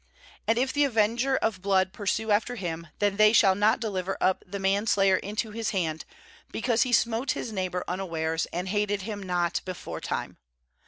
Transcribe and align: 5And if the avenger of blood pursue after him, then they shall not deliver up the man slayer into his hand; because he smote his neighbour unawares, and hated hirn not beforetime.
5And 0.47 0.57
if 0.57 0.73
the 0.73 0.83
avenger 0.83 1.37
of 1.37 1.61
blood 1.61 1.93
pursue 1.93 2.31
after 2.31 2.55
him, 2.55 2.87
then 2.97 3.17
they 3.17 3.31
shall 3.33 3.53
not 3.53 3.79
deliver 3.79 4.17
up 4.19 4.43
the 4.47 4.57
man 4.57 4.87
slayer 4.87 5.17
into 5.17 5.51
his 5.51 5.69
hand; 5.69 6.05
because 6.51 6.81
he 6.81 6.91
smote 6.91 7.33
his 7.33 7.53
neighbour 7.53 7.83
unawares, 7.87 8.47
and 8.51 8.69
hated 8.69 9.03
hirn 9.03 9.21
not 9.21 9.61
beforetime. 9.63 10.37